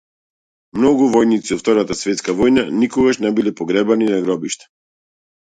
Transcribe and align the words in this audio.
Многу 0.77 1.09
војници 1.15 1.53
од 1.57 1.61
Втората 1.63 1.97
светска 1.99 2.35
војна 2.39 2.65
никогаш 2.85 3.21
не 3.27 3.33
биле 3.41 3.55
погребани 3.61 4.11
на 4.15 4.21
гробишта. 4.29 4.71